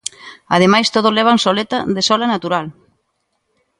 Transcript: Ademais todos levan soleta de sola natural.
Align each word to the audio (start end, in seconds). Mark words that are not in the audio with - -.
Ademais 0.55 0.91
todos 0.95 1.15
levan 1.17 1.41
soleta 1.45 1.77
de 1.95 2.01
sola 2.09 2.25
natural. 2.33 2.65